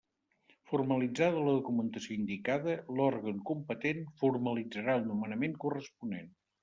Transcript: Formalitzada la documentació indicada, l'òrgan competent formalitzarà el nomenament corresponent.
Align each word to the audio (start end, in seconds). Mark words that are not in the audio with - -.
Formalitzada 0.69 1.43
la 1.47 1.51
documentació 1.57 2.15
indicada, 2.15 2.75
l'òrgan 3.01 3.43
competent 3.51 4.01
formalitzarà 4.23 4.97
el 5.03 5.07
nomenament 5.11 5.55
corresponent. 5.67 6.27